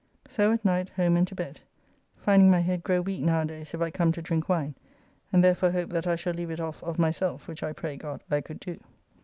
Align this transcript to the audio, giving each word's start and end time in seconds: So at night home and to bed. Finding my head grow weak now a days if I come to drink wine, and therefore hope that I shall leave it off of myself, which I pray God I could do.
So 0.27 0.51
at 0.51 0.65
night 0.65 0.89
home 0.89 1.15
and 1.15 1.27
to 1.27 1.35
bed. 1.35 1.61
Finding 2.17 2.49
my 2.49 2.61
head 2.61 2.83
grow 2.83 3.01
weak 3.01 3.21
now 3.21 3.41
a 3.41 3.45
days 3.45 3.75
if 3.75 3.81
I 3.81 3.91
come 3.91 4.11
to 4.13 4.21
drink 4.23 4.49
wine, 4.49 4.73
and 5.31 5.43
therefore 5.43 5.69
hope 5.69 5.91
that 5.91 6.07
I 6.07 6.15
shall 6.15 6.33
leave 6.33 6.49
it 6.49 6.59
off 6.59 6.83
of 6.83 6.97
myself, 6.97 7.47
which 7.47 7.61
I 7.61 7.71
pray 7.71 7.97
God 7.97 8.23
I 8.31 8.41
could 8.41 8.59
do. 8.59 8.79